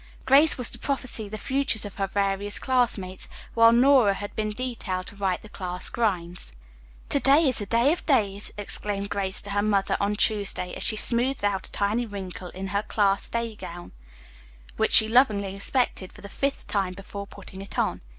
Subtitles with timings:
[0.25, 5.05] Grace was to prophesy the futures of her various classmates, while Nora had been detailed
[5.05, 6.53] to write the class grinds.
[7.09, 10.81] "To day is the day of days," exclaimed Grace to her mother on Tuesday, as
[10.81, 13.91] she smoothed out a tiny wrinkle in her class day gown,
[14.75, 18.01] which she lovingly inspected for the fifth time before putting it on.